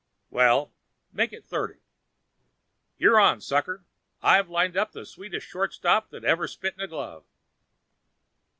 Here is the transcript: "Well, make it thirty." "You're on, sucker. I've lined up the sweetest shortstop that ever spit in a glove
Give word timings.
"Well, 0.31 0.73
make 1.11 1.31
it 1.31 1.45
thirty." 1.45 1.81
"You're 2.97 3.19
on, 3.19 3.39
sucker. 3.39 3.85
I've 4.19 4.49
lined 4.49 4.75
up 4.75 4.93
the 4.93 5.05
sweetest 5.05 5.45
shortstop 5.45 6.09
that 6.09 6.23
ever 6.23 6.47
spit 6.47 6.73
in 6.73 6.81
a 6.81 6.87
glove 6.87 7.23